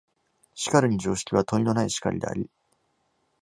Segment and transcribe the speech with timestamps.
[0.55, 2.49] しかるに常識は問いのない然りであり、